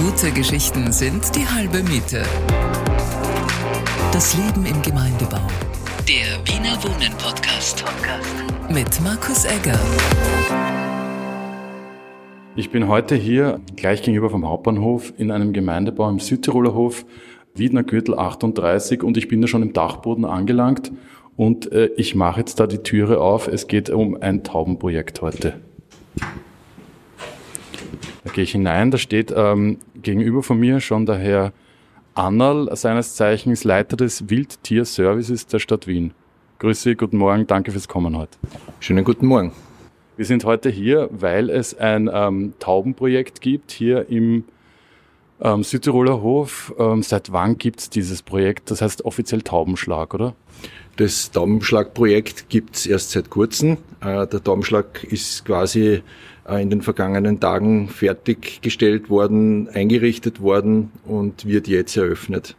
[0.00, 2.22] Gute Geschichten sind die halbe Miete.
[4.12, 5.46] Das Leben im Gemeindebau.
[6.08, 7.84] Der Wiener Wohnen Podcast.
[8.70, 9.78] Mit Markus Egger.
[12.56, 17.04] Ich bin heute hier gleich gegenüber vom Hauptbahnhof in einem Gemeindebau im Südtiroler Hof,
[17.54, 20.92] Wiedner Gürtel 38 und ich bin da schon im Dachboden angelangt
[21.36, 23.48] und äh, ich mache jetzt da die Türe auf.
[23.48, 25.60] Es geht um ein Taubenprojekt heute.
[28.24, 31.52] Da gehe ich hinein, da steht ähm, gegenüber von mir schon der Herr
[32.14, 36.12] Annal, seines Zeichens Leiter des Wildtierservices der Stadt Wien.
[36.58, 38.36] Grüße, guten Morgen, danke fürs Kommen heute.
[38.80, 39.52] Schönen guten Morgen.
[40.18, 44.44] Wir sind heute hier, weil es ein ähm, Taubenprojekt gibt hier im
[45.40, 46.74] ähm, Südtiroler Hof.
[46.78, 48.70] Ähm, seit wann gibt es dieses Projekt?
[48.70, 50.34] Das heißt offiziell Taubenschlag, oder?
[51.00, 53.78] Das Taubenschlag-Projekt gibt es erst seit kurzem.
[54.02, 56.02] Äh, der Taubenschlag ist quasi
[56.46, 62.54] äh, in den vergangenen Tagen fertiggestellt worden, eingerichtet worden und wird jetzt eröffnet.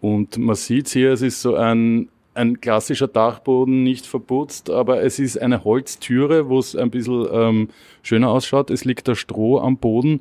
[0.00, 5.20] Und man sieht hier, es ist so ein, ein klassischer Dachboden, nicht verputzt, aber es
[5.20, 7.68] ist eine Holztüre, wo es ein bisschen ähm,
[8.02, 8.70] schöner ausschaut.
[8.70, 10.20] Es liegt da Stroh am Boden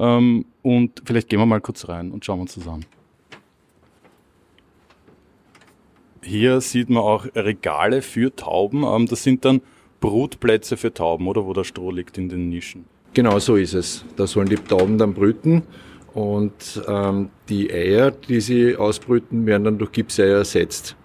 [0.00, 2.84] ähm, und vielleicht gehen wir mal kurz rein und schauen uns das an.
[6.28, 8.84] Hier sieht man auch Regale für Tauben.
[8.84, 9.62] Ähm, das sind dann
[10.00, 12.84] Brutplätze für Tauben, oder wo der Stroh liegt in den Nischen.
[13.14, 14.04] Genau so ist es.
[14.16, 15.62] Da sollen die Tauben dann brüten
[16.12, 20.96] und ähm, die Eier, die sie ausbrüten, werden dann durch Gipseier ersetzt.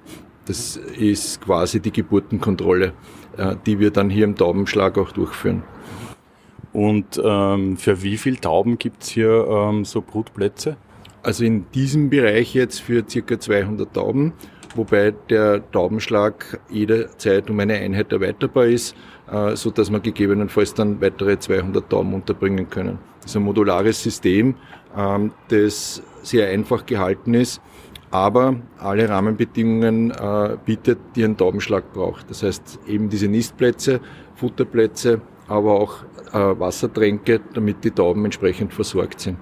[0.45, 2.91] Das ist quasi die Geburtenkontrolle,
[3.37, 5.63] äh, die wir dann hier im Taubenschlag auch durchführen.
[6.73, 10.75] Und ähm, für wie viele Tauben gibt es hier ähm, so Brutplätze?
[11.21, 14.33] Also in diesem Bereich jetzt für circa 200 Tauben
[14.75, 18.95] wobei der Taubenschlag jederzeit um eine Einheit erweiterbar ist,
[19.31, 22.99] äh, so dass man gegebenenfalls dann weitere 200 Tauben unterbringen können.
[23.21, 24.55] Das ist ein modulares System,
[24.97, 27.61] ähm, das sehr einfach gehalten ist,
[28.11, 32.29] aber alle Rahmenbedingungen äh, bietet, die ein Taubenschlag braucht.
[32.29, 33.99] Das heißt eben diese Nistplätze,
[34.35, 39.37] Futterplätze, aber auch äh, Wassertränke, damit die Tauben entsprechend versorgt sind.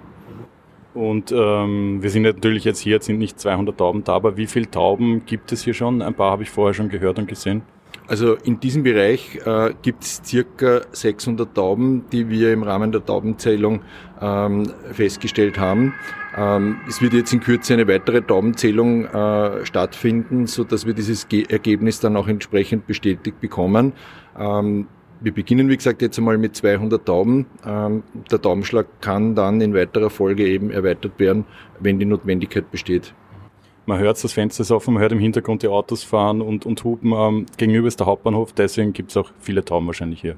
[0.93, 4.47] Und ähm, wir sind natürlich jetzt hier, jetzt sind nicht 200 Tauben da, aber wie
[4.47, 6.01] viele Tauben gibt es hier schon?
[6.01, 7.61] Ein paar habe ich vorher schon gehört und gesehen.
[8.07, 13.05] Also in diesem Bereich äh, gibt es circa 600 Tauben, die wir im Rahmen der
[13.05, 13.81] Taubenzählung
[14.19, 15.93] ähm, festgestellt haben.
[16.35, 21.29] Ähm, es wird jetzt in Kürze eine weitere Taubenzählung äh, stattfinden, so dass wir dieses
[21.29, 23.93] Ge Ergebnis dann auch entsprechend bestätigt bekommen.
[24.37, 24.87] Ähm,
[25.21, 27.45] wir beginnen, wie gesagt, jetzt einmal mit 200 Tauben.
[27.65, 31.45] Ähm, der Taubenschlag kann dann in weiterer Folge eben erweitert werden,
[31.79, 33.13] wenn die Notwendigkeit besteht.
[33.85, 36.83] Man hört, das Fenster ist offen, man hört im Hintergrund die Autos fahren und, und
[36.83, 37.13] hupen.
[37.13, 40.37] Ähm, gegenüber ist der Hauptbahnhof, deswegen gibt es auch viele Tauben wahrscheinlich hier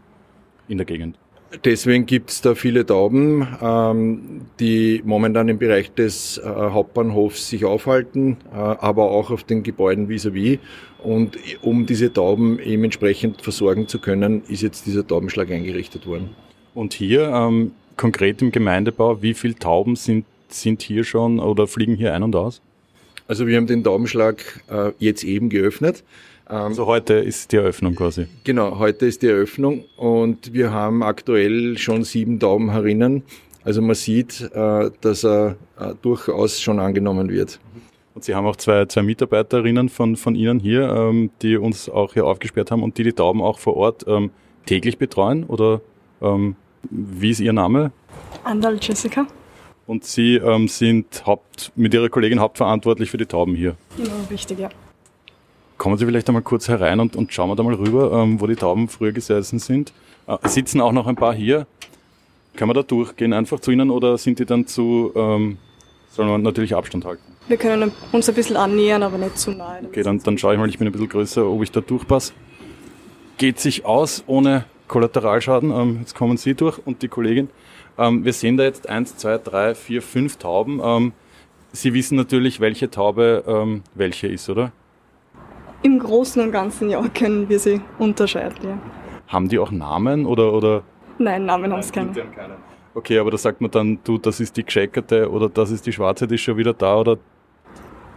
[0.67, 1.17] in der Gegend.
[1.63, 7.63] Deswegen gibt es da viele Tauben, ähm, die momentan im Bereich des äh, Hauptbahnhofs sich
[7.63, 10.57] aufhalten, äh, aber auch auf den Gebäuden vis-à-vis.
[10.57, 10.59] -vis.
[11.03, 16.29] Und um diese Tauben eben entsprechend versorgen zu können, ist jetzt dieser Taubenschlag eingerichtet worden.
[16.73, 21.95] Und hier ähm, konkret im Gemeindebau, wie viele Tauben sind, sind hier schon oder fliegen
[21.95, 22.61] hier ein und aus?
[23.27, 26.03] Also wir haben den Taubenschlag äh, jetzt eben geöffnet.
[26.45, 28.27] Also heute ist die Eröffnung quasi.
[28.43, 33.23] Genau, heute ist die Eröffnung und wir haben aktuell schon sieben Tauben herinnen.
[33.63, 37.59] Also man sieht, äh, dass er äh, durchaus schon angenommen wird.
[38.15, 42.13] Und Sie haben auch zwei, zwei Mitarbeiterinnen von, von Ihnen hier, ähm, die uns auch
[42.13, 44.29] hier aufgesperrt haben und die die Tauben auch vor Ort ähm,
[44.65, 45.43] täglich betreuen?
[45.45, 45.81] Oder
[46.21, 46.55] ähm,
[46.89, 47.91] wie ist Ihr Name?
[48.43, 49.25] Andal Jessica.
[49.87, 53.75] Und Sie ähm, sind Haupt, mit Ihrer Kollegin hauptverantwortlich für die Tauben hier?
[53.97, 54.69] Genau, richtig, ja.
[55.77, 58.47] Kommen Sie vielleicht einmal kurz herein und, und schauen wir da mal rüber, ähm, wo
[58.47, 59.91] die Tauben früher gesessen sind.
[60.27, 61.67] Äh, sitzen auch noch ein paar hier.
[62.55, 65.57] Können wir da durchgehen einfach zu Ihnen oder sind die dann zu, ähm,
[66.11, 67.32] sollen wir natürlich Abstand halten?
[67.47, 69.81] Wir können uns ein bisschen annähern, aber nicht zu nahe.
[69.85, 72.33] Okay, dann, dann schaue ich mal, ich bin ein bisschen größer, ob ich da durchpasse.
[73.37, 75.71] Geht sich aus ohne Kollateralschaden.
[75.71, 77.49] Ähm, jetzt kommen Sie durch und die Kollegin.
[77.97, 80.79] Ähm, wir sehen da jetzt eins, zwei, drei, vier, fünf Tauben.
[80.83, 81.13] Ähm,
[81.73, 84.71] Sie wissen natürlich, welche Taube welche ist, oder?
[85.81, 88.57] Im Großen und Ganzen ja können wir sie unterscheiden.
[88.63, 88.79] Ja.
[89.27, 90.53] Haben die auch Namen oder?
[90.53, 90.83] oder?
[91.17, 92.13] Nein, Namen haben sie keine.
[92.93, 95.91] Okay, aber da sagt man dann, du, das ist die gescheckerte oder das ist die
[95.91, 97.17] schwarze, die ist schon wieder da oder?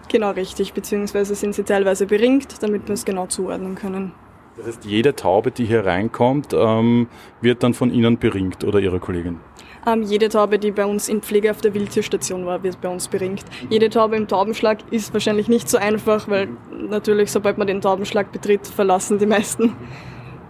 [0.08, 4.12] Genau richtig, beziehungsweise sind sie teilweise beringt, damit wir es genau zuordnen können.
[4.56, 7.08] Das heißt, jede Taube, die hier reinkommt, ähm,
[7.43, 9.41] wird dann von Ihnen beringt oder Ihrer Kollegin?
[9.87, 13.06] Ähm, jede Taube, die bei uns in Pflege auf der Wildtierstation war, wird bei uns
[13.08, 13.44] beringt.
[13.69, 18.32] Jede Taube im Taubenschlag ist wahrscheinlich nicht so einfach, weil natürlich, sobald man den Taubenschlag
[18.32, 19.75] betritt, verlassen die meisten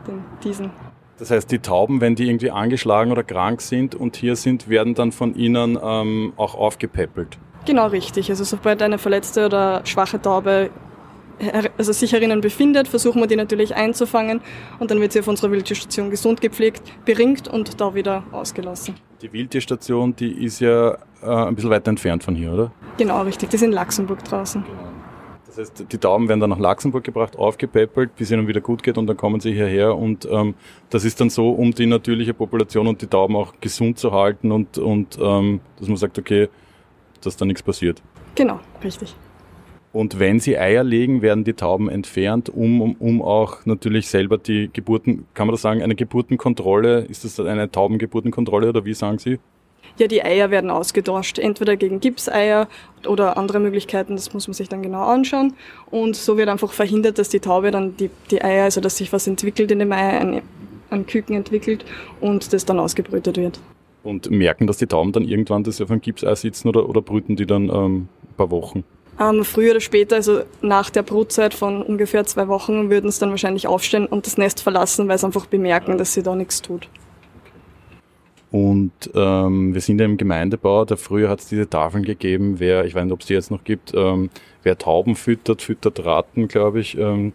[0.06, 0.70] den, diesen.
[1.18, 4.94] Das heißt, die Tauben, wenn die irgendwie angeschlagen oder krank sind und hier sind, werden
[4.94, 7.38] dann von Ihnen ähm, auch aufgepäppelt.
[7.66, 8.30] Genau richtig.
[8.30, 10.70] Also sobald eine verletzte oder schwache Taube
[11.76, 14.40] also sich herinnen befindet, versuchen wir die natürlich einzufangen
[14.78, 18.94] und dann wird sie auf unserer Wildtierstation gesund gepflegt, beringt und da wieder ausgelassen.
[19.20, 22.72] Die Wildtierstation, die ist ja äh, ein bisschen weiter entfernt von hier, oder?
[22.96, 23.50] Genau, richtig.
[23.50, 24.64] Die ist in Luxemburg draußen.
[25.46, 28.98] Das heißt, die Tauben werden dann nach Luxemburg gebracht, aufgepäppelt, bis ihnen wieder gut geht
[28.98, 30.54] und dann kommen sie hierher und ähm,
[30.90, 34.52] das ist dann so, um die natürliche Population und die Tauben auch gesund zu halten
[34.52, 36.48] und, und ähm, dass man sagt, okay,
[37.26, 38.02] dass da nichts passiert.
[38.34, 39.14] Genau, richtig.
[39.92, 44.36] Und wenn sie Eier legen, werden die Tauben entfernt, um, um, um auch natürlich selber
[44.36, 49.18] die Geburten, kann man das sagen, eine Geburtenkontrolle, ist das eine Taubengeburtenkontrolle oder wie sagen
[49.18, 49.38] Sie?
[49.96, 52.68] Ja, die Eier werden ausgetauscht, entweder gegen Gipseier
[53.06, 55.54] oder andere Möglichkeiten, das muss man sich dann genau anschauen.
[55.90, 59.14] Und so wird einfach verhindert, dass die Taube dann die, die Eier, also dass sich
[59.14, 60.42] was entwickelt in dem Ei, ein,
[60.90, 61.86] ein Küken entwickelt
[62.20, 63.60] und das dann ausgebrütet wird.
[64.06, 67.34] Und merken, dass die Tauben dann irgendwann, sie auf einem Gipsei sitzen oder, oder brüten
[67.34, 68.84] die dann ähm, ein paar Wochen?
[69.18, 73.30] Ähm, früher oder später, also nach der Brutzeit von ungefähr zwei Wochen, würden sie dann
[73.30, 76.88] wahrscheinlich aufstehen und das Nest verlassen, weil sie einfach bemerken, dass sie da nichts tut.
[78.52, 82.84] Und ähm, wir sind ja im Gemeindebau, da früher hat es diese Tafeln gegeben, wer,
[82.84, 84.30] ich weiß nicht, ob es die jetzt noch gibt, ähm,
[84.62, 87.32] wer Tauben füttert, füttert Ratten, glaube ich, ähm,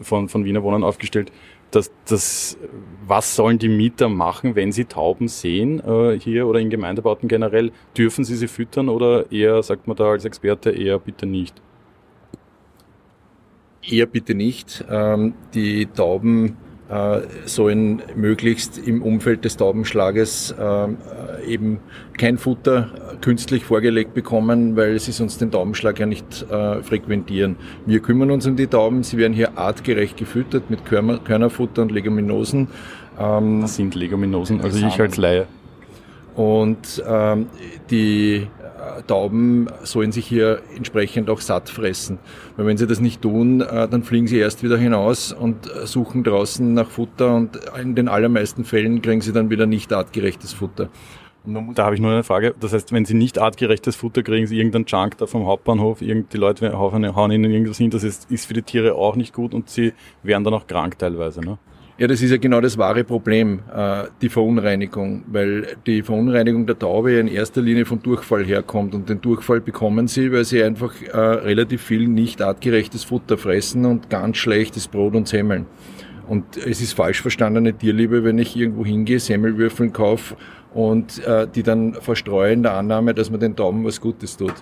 [0.00, 1.32] von, von Wiener Wohnern aufgestellt
[1.70, 2.58] das, das,
[3.06, 7.72] was sollen die Mieter machen, wenn sie Tauben sehen, äh, hier oder in Gemeindebauten generell?
[7.96, 11.60] Dürfen sie sie füttern oder eher, sagt man da als Experte, eher bitte nicht?
[13.82, 14.84] Eher bitte nicht.
[14.90, 16.56] Ähm, die Tauben
[17.44, 20.88] sollen möglichst im Umfeld des Taubenschlages äh,
[21.46, 21.78] eben
[22.18, 22.90] kein Futter
[23.20, 27.56] künstlich vorgelegt bekommen, weil sie sonst den Taubenschlag ja nicht äh, frequentieren.
[27.86, 29.02] Wir kümmern uns um die Tauben.
[29.02, 32.68] Sie werden hier artgerecht gefüttert mit Körnerfutter und Leguminosen.
[33.18, 34.60] Ähm, Was sind Leguminosen?
[34.60, 35.46] Also ich als Laie.
[36.34, 37.46] Und ähm,
[37.90, 38.46] die
[39.06, 42.18] Tauben sollen sich hier entsprechend auch satt fressen.
[42.56, 46.24] Weil wenn sie das nicht tun, äh, dann fliegen sie erst wieder hinaus und suchen
[46.24, 50.88] draußen nach Futter und in den allermeisten Fällen kriegen sie dann wieder nicht artgerechtes Futter.
[51.44, 52.54] Da habe ich nur eine Frage.
[52.60, 56.36] Das heißt, wenn Sie nicht artgerechtes Futter kriegen, Sie irgendeinen Junk da vom Hauptbahnhof, die
[56.36, 59.70] Leute hauen Ihnen irgendwas hin, das ist, ist für die Tiere auch nicht gut und
[59.70, 61.40] Sie werden dann auch krank teilweise.
[61.40, 61.58] Ne?
[62.00, 66.78] Ja, das ist ja genau das wahre Problem, äh, die Verunreinigung, weil die Verunreinigung der
[66.78, 70.94] Taube in erster Linie von Durchfall herkommt und den Durchfall bekommen sie, weil sie einfach
[71.02, 75.66] äh, relativ viel nicht artgerechtes Futter fressen und ganz schlechtes Brot und Semmeln.
[76.26, 80.36] Und es ist falsch verstandene Tierliebe, wenn ich irgendwo hingehe, Semmelwürfeln kaufe
[80.72, 84.54] und äh, die dann verstreuen der Annahme, dass man den Tauben was Gutes tut.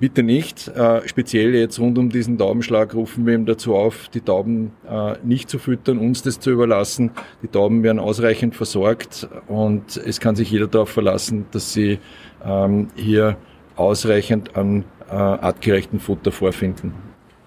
[0.00, 0.68] Bitte nicht.
[0.68, 5.14] Äh, speziell jetzt rund um diesen Taubenschlag rufen wir ihm dazu auf, die Tauben äh,
[5.22, 7.12] nicht zu füttern, uns das zu überlassen.
[7.42, 12.00] Die Tauben werden ausreichend versorgt und es kann sich jeder darauf verlassen, dass sie
[12.44, 13.36] ähm, hier
[13.76, 16.94] ausreichend an äh, artgerechten Futter vorfinden.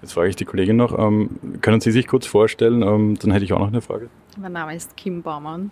[0.00, 2.82] Jetzt frage ich die Kollegin noch, ähm, können Sie sich kurz vorstellen?
[2.82, 4.08] Ähm, dann hätte ich auch noch eine Frage.
[4.38, 5.70] Mein Name ist Kim Baumann.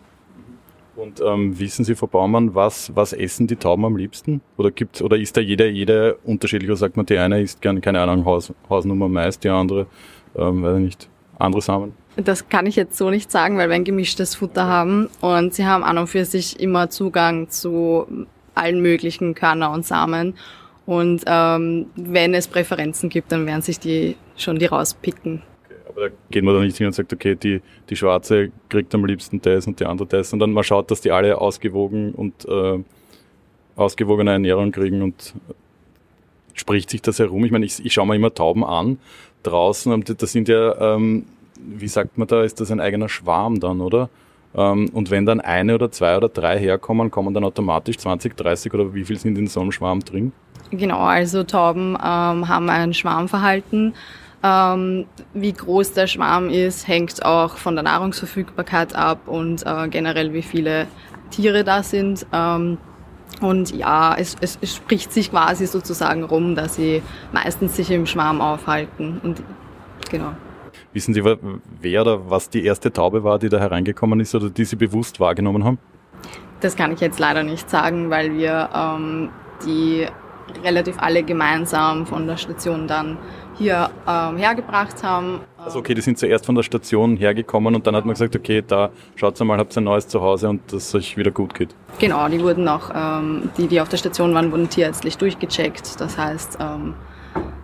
[0.96, 4.40] Und ähm, wissen Sie, Frau Baumann, was, was essen die Tauben am liebsten?
[4.56, 6.70] Oder gibt's, oder ist da jeder, jeder unterschiedlich?
[6.70, 9.86] Oder sagt man, die eine isst gern, keine Ahnung, Haus, Hausnummer Mais, die andere,
[10.34, 11.08] ähm, weiß ich nicht,
[11.38, 11.92] andere Samen?
[12.16, 15.66] Das kann ich jetzt so nicht sagen, weil wir ein gemischtes Futter haben und sie
[15.66, 18.06] haben an und für sich immer Zugang zu
[18.54, 20.34] allen möglichen Körner und Samen.
[20.86, 25.42] Und ähm, wenn es Präferenzen gibt, dann werden sich die schon die rauspicken.
[25.96, 29.40] Da geht man da nicht hin und sagt, okay, die, die Schwarze kriegt am liebsten
[29.40, 32.78] das und die andere das, sondern man schaut, dass die alle ausgewogen und äh,
[33.76, 35.34] ausgewogene Ernährung kriegen und
[36.52, 37.44] spricht sich das herum.
[37.44, 38.98] Ich meine, ich, ich schaue mir immer Tauben an
[39.42, 41.26] draußen und das sind ja, ähm,
[41.58, 44.08] wie sagt man da, ist das ein eigener Schwarm dann, oder?
[44.54, 48.72] Ähm, und wenn dann eine oder zwei oder drei herkommen, kommen dann automatisch 20, 30
[48.74, 50.32] oder wie viel sind in so einem Schwarm drin?
[50.70, 53.94] Genau, also Tauben ähm, haben ein Schwarmverhalten.
[54.42, 60.32] Ähm, wie groß der Schwarm ist, hängt auch von der Nahrungsverfügbarkeit ab und äh, generell
[60.32, 60.86] wie viele
[61.30, 62.26] Tiere da sind.
[62.32, 62.78] Ähm,
[63.40, 67.02] und ja, es, es, es, spricht sich quasi sozusagen rum, dass sie
[67.32, 69.20] meistens sich im Schwarm aufhalten.
[69.22, 69.42] Und
[70.10, 70.32] genau.
[70.92, 74.64] Wissen Sie, wer oder was die erste Taube war, die da hereingekommen ist oder die
[74.64, 75.78] Sie bewusst wahrgenommen haben?
[76.60, 79.28] Das kann ich jetzt leider nicht sagen, weil wir ähm,
[79.66, 80.06] die
[80.64, 83.18] relativ alle gemeinsam von der Station dann
[83.58, 85.40] hier ähm, hergebracht haben.
[85.58, 88.62] Also okay, die sind zuerst von der Station hergekommen und dann hat man gesagt, okay,
[88.66, 91.74] da schaut mal, habt ihr ein neues Zuhause und dass es euch wieder gut geht.
[91.98, 96.00] Genau, die wurden auch, ähm, die, die auf der Station waren, wurden tierärztlich durchgecheckt.
[96.00, 96.94] Das heißt, ähm,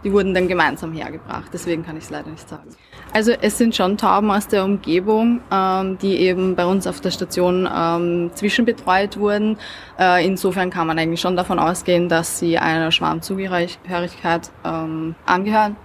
[0.04, 1.50] die wurden dann gemeinsam hergebracht.
[1.52, 2.68] Deswegen kann ich es leider nicht sagen.
[3.12, 7.10] Also es sind schon Tauben aus der Umgebung, ähm, die eben bei uns auf der
[7.10, 9.58] Station ähm, zwischenbetreut wurden.
[9.98, 15.76] Äh, insofern kann man eigentlich schon davon ausgehen, dass sie einer Schwarmzugehörigkeit ähm, angehören.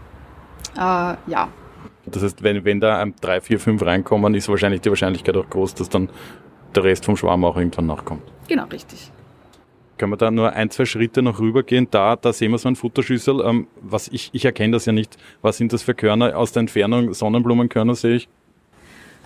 [0.76, 1.50] Äh, ja.
[2.06, 5.76] Das heißt, wenn, wenn da drei, vier, fünf reinkommen, ist wahrscheinlich die Wahrscheinlichkeit auch groß,
[5.76, 6.10] dass dann
[6.74, 8.24] der Rest vom Schwarm auch irgendwann nachkommt.
[8.48, 9.12] Genau, richtig.
[9.98, 11.88] Können wir da nur ein, zwei Schritte noch rübergehen?
[11.90, 13.42] Da, da sehen wir so ein Futterschüssel.
[13.46, 15.18] Ähm, was ich, ich erkenne das ja nicht.
[15.42, 16.38] Was sind das für Körner?
[16.38, 18.30] Aus der Entfernung Sonnenblumenkörner sehe ich.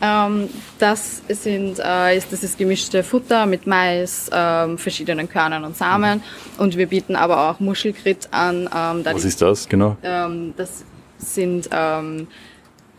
[0.01, 0.49] Ähm,
[0.79, 6.23] das sind äh, ist das ist gemischte Futter mit Mais, ähm, verschiedenen Körnern und Samen.
[6.57, 8.61] Und wir bieten aber auch Muschelgrit an.
[8.61, 9.97] Ähm, da Was ist das genau?
[10.01, 10.85] Ähm, das
[11.19, 12.27] sind ähm,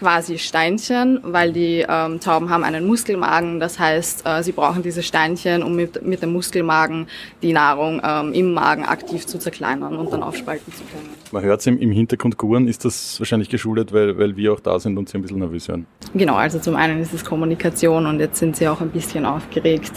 [0.03, 3.61] quasi Steinchen, weil die ähm, Tauben haben einen Muskelmagen.
[3.61, 7.07] Das heißt, äh, sie brauchen diese Steinchen, um mit, mit dem Muskelmagen
[7.41, 11.09] die Nahrung ähm, im Magen aktiv zu zerkleinern und dann aufspalten zu können.
[11.31, 14.59] Man hört es im, im Hintergrund guren, ist das wahrscheinlich geschuldet, weil, weil wir auch
[14.59, 15.87] da sind und sie ein bisschen nervös hören?
[16.15, 19.93] Genau, also zum einen ist es Kommunikation und jetzt sind sie auch ein bisschen aufgeregt,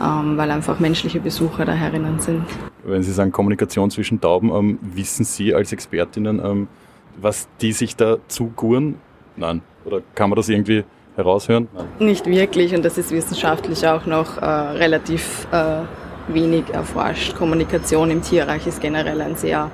[0.00, 2.44] ähm, weil einfach menschliche Besucher da herinnen sind.
[2.84, 6.68] Wenn Sie sagen Kommunikation zwischen Tauben, ähm, wissen Sie als Expertinnen, ähm,
[7.20, 8.94] was die sich da zuguren?
[9.40, 9.62] Nein.
[9.84, 10.84] Oder kann man das irgendwie
[11.16, 11.68] heraushören?
[11.72, 11.86] Nein.
[11.98, 15.80] Nicht wirklich und das ist wissenschaftlich auch noch äh, relativ äh,
[16.28, 17.34] wenig erforscht.
[17.34, 19.70] Kommunikation im Tierreich ist generell ein sehr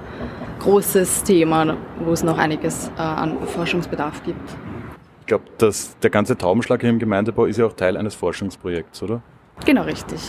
[0.61, 4.57] großes Thema, wo es noch einiges äh, an Forschungsbedarf gibt.
[5.21, 5.45] Ich glaube,
[6.03, 9.23] der ganze Taubenschlag hier im Gemeindebau ist ja auch Teil eines Forschungsprojekts, oder?
[9.65, 10.21] Genau, richtig.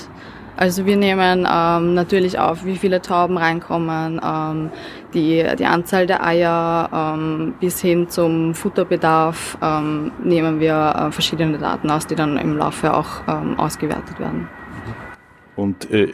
[0.58, 4.72] Also wir nehmen ähm, natürlich auf, wie viele Tauben reinkommen, ähm,
[5.14, 11.60] die, die Anzahl der Eier ähm, bis hin zum Futterbedarf ähm, nehmen wir äh, verschiedene
[11.60, 14.48] Daten aus, die dann im Laufe auch ähm, ausgewertet werden.
[15.56, 16.14] Und äh,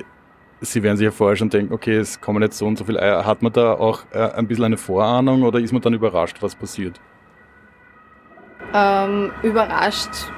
[0.59, 3.01] Sie werden sich ja vorher schon denken, okay, es kommen jetzt so und so viele
[3.01, 3.25] Eier.
[3.25, 6.55] Hat man da auch äh, ein bisschen eine Vorahnung oder ist man dann überrascht, was
[6.55, 7.01] passiert?
[8.73, 10.31] Ähm, überrascht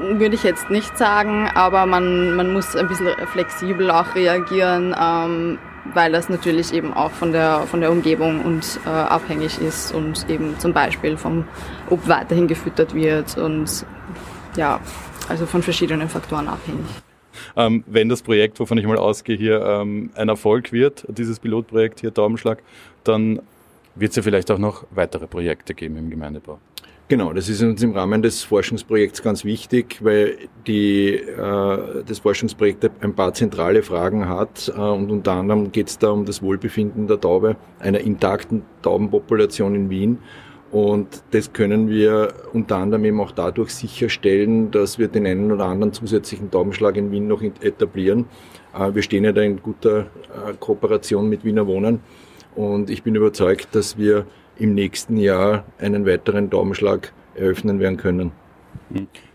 [0.00, 5.58] würde ich jetzt nicht sagen, aber man, man muss ein bisschen flexibel auch reagieren, ähm,
[5.94, 10.28] weil das natürlich eben auch von der, von der Umgebung und äh, abhängig ist und
[10.28, 11.44] eben zum Beispiel vom,
[11.90, 13.84] ob weiterhin gefüttert wird und
[14.56, 14.80] ja,
[15.28, 16.86] also von verschiedenen Faktoren abhängig.
[17.54, 22.00] Ähm, wenn das Projekt, wovon ich mal ausgehe, hier ähm, ein Erfolg wird, dieses Pilotprojekt
[22.00, 22.62] hier Daumenschlag,
[23.04, 23.40] dann
[23.94, 26.58] wird es ja vielleicht auch noch weitere Projekte geben im Gemeindebau.
[27.08, 32.90] Genau, das ist uns im Rahmen des Forschungsprojekts ganz wichtig, weil die, äh, das Forschungsprojekt
[33.00, 37.06] ein paar zentrale Fragen hat äh, und unter anderem geht es da um das Wohlbefinden
[37.06, 40.18] der Taube, einer intakten Taubenpopulation in Wien.
[40.72, 45.66] Und das können wir unter anderem eben auch dadurch sicherstellen, dass wir den einen oder
[45.66, 48.24] anderen zusätzlichen Taubenschlag in Wien noch etablieren.
[48.76, 52.00] Äh, wir stehen ja da in guter äh, Kooperation mit Wiener Wohnen
[52.56, 54.26] und ich bin überzeugt, dass wir
[54.58, 58.32] im nächsten Jahr einen weiteren Daumenschlag eröffnen werden können.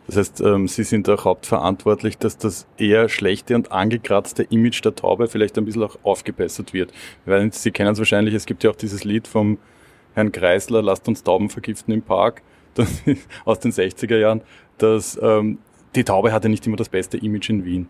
[0.07, 4.95] Das heißt, ähm, Sie sind auch hauptverantwortlich, dass das eher schlechte und angekratzte Image der
[4.95, 6.91] Taube vielleicht ein bisschen auch aufgebessert wird.
[7.25, 9.57] Weil Sie kennen es wahrscheinlich, es gibt ja auch dieses Lied vom
[10.13, 12.41] Herrn Kreisler, lasst uns Tauben vergiften im Park,
[13.45, 14.41] aus den 60er Jahren,
[14.77, 15.59] dass ähm,
[15.95, 17.89] die Taube hatte nicht immer das beste Image in Wien.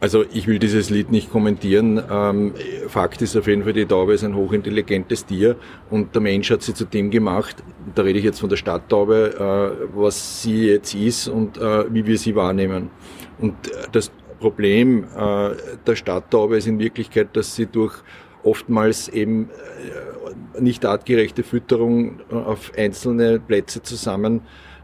[0.00, 2.02] Also ich will dieses Lied nicht kommentieren.
[2.10, 2.54] Ähm,
[2.88, 5.56] Fakt ist auf jeden Fall, die Taube ist ein hochintelligentes Tier
[5.90, 7.62] und der Mensch hat sie zu dem gemacht,
[7.94, 12.06] da rede ich jetzt von der Stadttaube, äh, was sie jetzt ist und äh, wie
[12.06, 12.90] wir sie wahrnehmen.
[13.38, 15.50] Und äh, das Problem äh,
[15.86, 17.94] der Stadttaube ist in Wirklichkeit, dass sie durch
[18.42, 24.40] oftmals eben äh, nicht artgerechte Fütterung äh, auf einzelne Plätze zusammen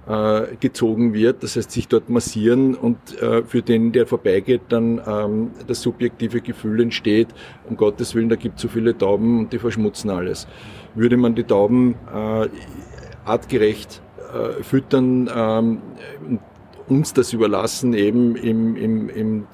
[0.08, 5.00] äh, gezogen wird, das heißt sich dort massieren und äh, für den, der vorbeigeht, dann
[5.06, 7.28] ähm, das subjektive Gefühl entsteht,
[7.68, 10.46] um Gottes Willen, da gibt es so viele Tauben und die verschmutzen alles.
[10.94, 12.48] Würde man die Tauben äh,
[13.24, 14.00] artgerecht
[14.32, 15.80] äh, füttern, ähm,
[16.88, 19.44] uns das überlassen, eben im, im, im, äh,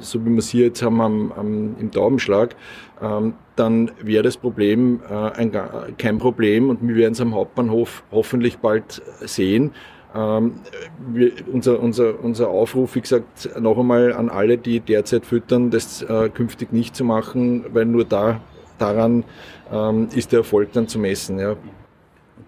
[0.00, 2.56] so wie wir es hier jetzt haben am, am, im Taubenschlag,
[3.00, 5.52] ähm, dann wäre das Problem äh, ein,
[5.96, 9.72] kein Problem und wir werden es am Hauptbahnhof hoffentlich bald sehen.
[10.14, 10.52] Ähm,
[11.12, 16.02] wir, unser, unser, unser Aufruf, wie gesagt, noch einmal an alle, die derzeit füttern, das
[16.02, 18.40] äh, künftig nicht zu machen, weil nur da,
[18.78, 19.24] daran
[19.72, 21.38] ähm, ist der Erfolg dann zu messen.
[21.38, 21.56] Ja.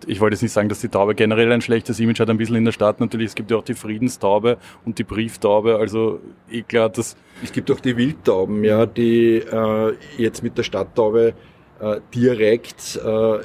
[0.06, 2.56] Ich wollte jetzt nicht sagen, dass die Taube generell ein schlechtes Image hat, ein bisschen
[2.56, 3.28] in der Stadt natürlich.
[3.28, 6.20] Es gibt ja auch die Friedenstaube und die Brieftaube, also
[6.50, 7.16] eh klar, dass...
[7.42, 11.34] Es gibt auch die Wildtauben, ja, die äh, jetzt mit der Stadttaube
[11.80, 13.38] äh, direkt, äh,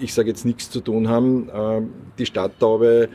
[0.00, 1.48] ich sage jetzt nichts zu tun haben.
[1.48, 1.82] Äh,
[2.18, 3.08] die Stadttaube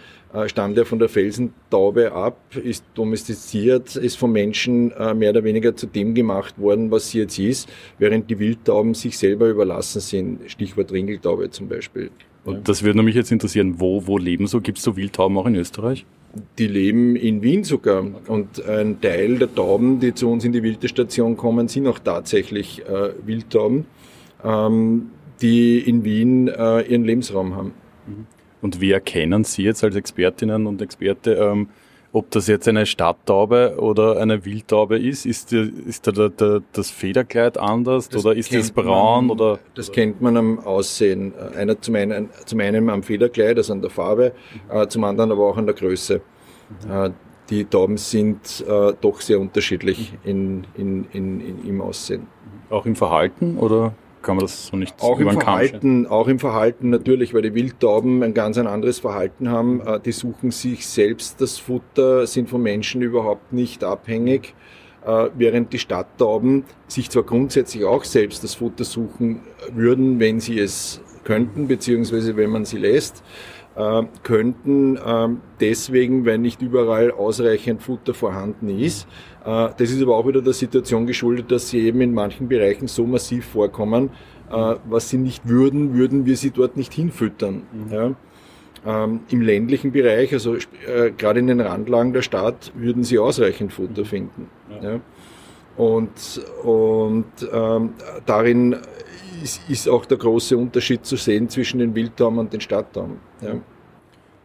[0.47, 5.75] stammt ja von der Felsentaube ab, ist domestiziert, ist vom Menschen äh, mehr oder weniger
[5.75, 10.39] zu dem gemacht worden, was sie jetzt ist, während die Wildtauben sich selber überlassen sind.
[10.47, 12.11] Stichwort Ringeltaube zum Beispiel.
[12.43, 14.61] Und das würde mich jetzt interessieren, wo, wo leben so?
[14.61, 16.05] Gibt es so Wildtauben auch in Österreich?
[16.57, 18.05] Die leben in Wien sogar.
[18.27, 22.83] Und ein Teil der Tauben, die zu uns in die Wildestation kommen, sind auch tatsächlich
[22.85, 23.85] äh, Wildtauben,
[24.43, 25.09] ähm,
[25.41, 27.73] die in Wien äh, ihren Lebensraum haben.
[28.61, 31.69] Und wie erkennen Sie jetzt als Expertinnen und Experte, ähm,
[32.13, 35.25] ob das jetzt eine Stadttaube oder eine Wildtaube ist?
[35.25, 39.27] Ist, die, ist da der, der, das Federkleid anders Das oder ist das kennt braun?
[39.27, 41.33] man, oder, Das kennt man am Aussehen.
[41.55, 44.31] Einer zum einen, zum einen am Federkleid, also an der Farbe,
[44.69, 46.21] äh, zum anderen aber auch an der Größe.
[46.89, 47.09] Äh,
[47.49, 52.27] die Tauben sind äh, doch sehr unterschiedlich in, in, in, in, im Aussehen.
[52.69, 53.93] auch im Verhalten oder
[54.27, 55.43] kann man das so nicht Auch im über den scheren?
[55.45, 59.81] Verhalten, auch im Verhalten natürlich, weil die Wildtauben ein ganz ein anderes Verhalten haben.
[59.81, 64.53] Äh, Die suchen sich selbst das Futter, sind von Menschen überhaupt nicht abhängig,
[65.05, 69.41] äh, während die Stadttauben sich zwar grundsätzlich auch selbst das Futter suchen
[69.73, 73.23] würden, wenn sie es könnten, beziehungsweise wenn man sie lässt,
[74.23, 79.07] könnten ähm, deswegen, weil nicht überall ausreichend Futter vorhanden ist.
[79.45, 82.87] Äh, Das ist aber auch wieder der Situation geschuldet, dass sie eben in manchen Bereichen
[82.87, 84.09] so massiv vorkommen,
[84.51, 87.63] äh, was sie nicht würden, würden wir sie dort nicht hinfüttern.
[87.91, 88.15] Ja.
[88.85, 93.73] Ähm, Im ländlichen Bereich, also äh, gerade in den Randlagen der Stadt, würden sie ausreichend
[93.73, 94.49] Futter finden.
[94.81, 94.99] Ja.
[95.77, 97.93] Und, und ähm,
[98.25, 98.77] darin
[99.43, 103.19] ist, ist auch der große Unterschied zu sehen zwischen den Wildtauben und den Stadttauben.
[103.41, 103.53] Ja.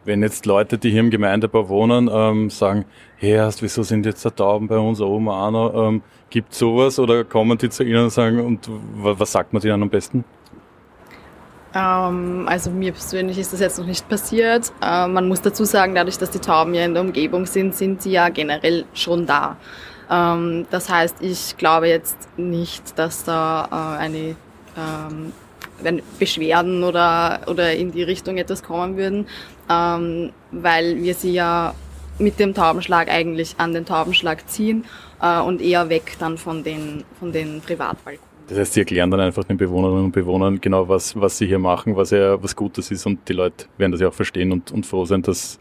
[0.05, 2.85] Wenn jetzt Leute, die hier im Gemeindebau wohnen, ähm, sagen,
[3.15, 5.87] hey, erst, wieso sind jetzt da Tauben bei uns oben auch noch?
[5.87, 9.61] Ähm, Gibt sowas oder kommen die zu Ihnen und sagen, und wa- was sagt man
[9.61, 10.25] denen am besten?
[11.73, 14.73] Ähm, also mir persönlich ist das jetzt noch nicht passiert.
[14.81, 18.01] Äh, man muss dazu sagen, dadurch, dass die Tauben ja in der Umgebung sind, sind
[18.01, 19.57] sie ja generell schon da.
[20.09, 24.35] Ähm, das heißt, ich glaube jetzt nicht, dass da äh, eine
[24.77, 25.33] ähm,
[26.19, 29.27] Beschwerden oder, oder in die Richtung etwas kommen würden,
[29.69, 31.73] ähm, weil wir sie ja
[32.19, 34.85] mit dem Taubenschlag eigentlich an den Taubenschlag ziehen
[35.21, 38.33] äh, und eher weg dann von den, von den Privatbalkonen.
[38.47, 41.59] Das heißt, Sie erklären dann einfach den Bewohnerinnen und Bewohnern genau, was, was Sie hier
[41.59, 44.71] machen, was ja was Gutes ist und die Leute werden das ja auch verstehen und,
[44.71, 45.59] und froh sein, dass,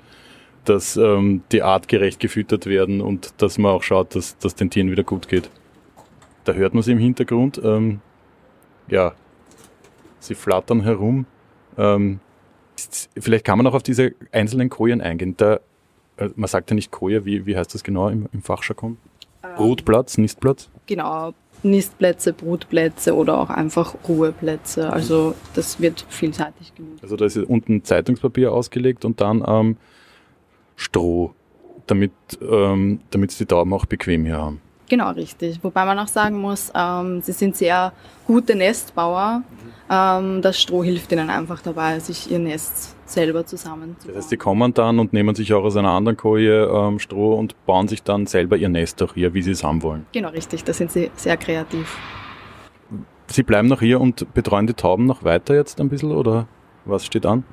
[0.64, 4.90] dass ähm, die artgerecht gefüttert werden und dass man auch schaut, dass, dass den Tieren
[4.90, 5.50] wieder gut geht.
[6.44, 7.60] Da hört man sie im Hintergrund.
[7.62, 8.00] Ähm,
[8.88, 9.12] ja,
[10.18, 11.26] sie flattern herum.
[11.76, 12.20] Ähm,
[13.18, 15.34] vielleicht kann man auch auf diese einzelnen Kojen eingehen.
[15.36, 15.60] Da,
[16.16, 18.98] äh, man sagt ja nicht Koje, wie, wie heißt das genau im, im Fachjargon?
[19.56, 20.70] Brutplatz, Nistplatz?
[20.86, 24.92] Genau, Nistplätze, Brutplätze oder auch einfach Ruheplätze.
[24.92, 27.02] Also das wird vielseitig genutzt.
[27.02, 29.76] Also da ist unten Zeitungspapier ausgelegt und dann ähm,
[30.82, 31.34] Stroh,
[31.86, 34.60] damit ähm, damit die Tauben auch bequem hier haben.
[34.88, 35.58] Genau, richtig.
[35.62, 37.92] Wobei man auch sagen muss, ähm, sie sind sehr
[38.26, 39.42] gute Nestbauer.
[39.88, 44.14] Ähm, das Stroh hilft ihnen einfach dabei, sich ihr Nest selber zusammenzubauen.
[44.14, 47.34] Das heißt, die kommen dann und nehmen sich auch aus einer anderen Koje ähm, Stroh
[47.34, 50.04] und bauen sich dann selber ihr Nest auch hier, wie sie es haben wollen.
[50.12, 50.64] Genau, richtig.
[50.64, 51.96] Da sind sie sehr kreativ.
[53.28, 56.46] Sie bleiben noch hier und betreuen die Tauben noch weiter jetzt ein bisschen oder
[56.84, 57.44] was steht an?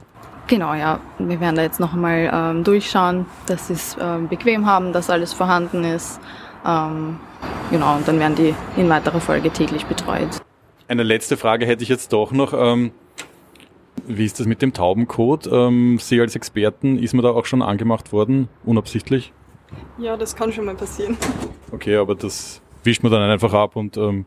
[0.50, 1.00] Genau, ja.
[1.20, 5.12] Wir werden da jetzt noch einmal ähm, durchschauen, dass sie es ähm, bequem haben, dass
[5.12, 6.20] alles vorhanden ist.
[6.66, 7.20] Ähm,
[7.70, 10.42] genau, und dann werden die in weiterer Folge täglich betreut.
[10.88, 12.54] Eine letzte Frage hätte ich jetzt doch noch.
[12.54, 12.92] Ähm,
[14.08, 15.48] wie ist das mit dem Taubencode?
[15.52, 19.32] Ähm, Sie als Experten, ist man da auch schon angemacht worden, unabsichtlich?
[20.00, 21.16] Ja, das kann schon mal passieren.
[21.72, 24.26] Okay, aber das wischt man dann einfach ab und ähm,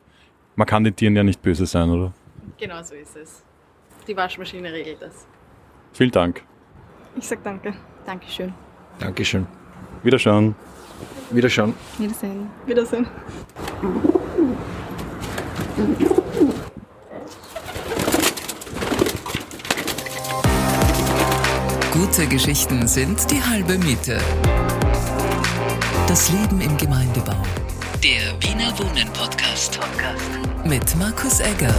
[0.54, 2.12] man kann den Tieren ja nicht böse sein, oder?
[2.58, 3.42] Genau so ist es.
[4.06, 5.26] Die Waschmaschine regelt das.
[5.92, 6.42] Vielen Dank.
[7.16, 7.74] Ich sag danke.
[8.06, 8.52] Dankeschön.
[8.98, 9.46] Dankeschön.
[10.02, 10.54] Wiederschauen.
[11.30, 11.74] Wiederschauen.
[11.98, 12.50] Wiedersehen.
[12.66, 13.06] Wiedersehen.
[21.92, 24.18] Gute Geschichten sind die halbe Miete.
[26.08, 27.36] Das Leben im Gemeindebau.
[28.02, 29.78] Der Wiener Wohnen Podcast.
[30.64, 31.74] Mit Markus Egger.